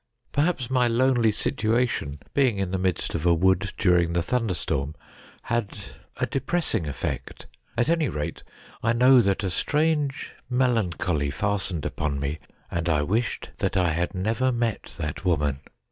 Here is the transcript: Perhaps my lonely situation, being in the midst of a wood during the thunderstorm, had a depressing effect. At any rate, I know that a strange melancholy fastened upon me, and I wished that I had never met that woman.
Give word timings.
Perhaps 0.31 0.71
my 0.71 0.87
lonely 0.87 1.31
situation, 1.31 2.17
being 2.33 2.57
in 2.57 2.71
the 2.71 2.79
midst 2.79 3.13
of 3.13 3.23
a 3.23 3.35
wood 3.35 3.71
during 3.77 4.13
the 4.13 4.23
thunderstorm, 4.23 4.95
had 5.43 5.77
a 6.17 6.25
depressing 6.25 6.87
effect. 6.87 7.45
At 7.77 7.87
any 7.87 8.09
rate, 8.09 8.41
I 8.81 8.93
know 8.93 9.21
that 9.21 9.43
a 9.43 9.51
strange 9.51 10.33
melancholy 10.49 11.29
fastened 11.29 11.85
upon 11.85 12.19
me, 12.19 12.39
and 12.71 12.89
I 12.89 13.03
wished 13.03 13.51
that 13.59 13.77
I 13.77 13.91
had 13.91 14.15
never 14.15 14.51
met 14.51 14.95
that 14.97 15.23
woman. 15.23 15.59